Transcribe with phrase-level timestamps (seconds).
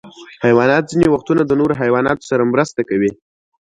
[0.43, 3.11] حیوانات ځینې وختونه د نورو حیواناتو سره مرسته کوي.